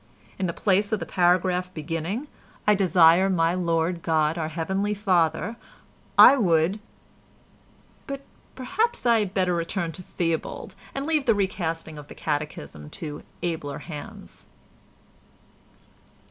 In 0.39 0.47
the 0.47 0.51
place 0.51 0.91
of 0.91 0.99
the 0.99 1.05
paragraph 1.05 1.71
beginning 1.75 2.27
"I 2.65 2.73
desire 2.73 3.29
my 3.29 3.53
Lord 3.53 4.01
God 4.01 4.35
our 4.35 4.47
Heavenly 4.47 4.95
Father" 4.95 5.57
I 6.17 6.37
would—but 6.37 8.21
perhaps 8.55 9.05
I 9.05 9.19
had 9.19 9.35
better 9.35 9.53
return 9.53 9.91
to 9.91 10.01
Theobald, 10.01 10.73
and 10.95 11.05
leave 11.05 11.25
the 11.25 11.35
recasting 11.35 11.99
of 11.99 12.07
the 12.07 12.15
Catechism 12.15 12.89
to 12.89 13.21
abler 13.43 13.77
hands. 13.77 14.47